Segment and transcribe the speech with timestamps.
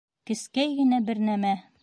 [0.29, 1.57] Кескәй генә бер нәмә!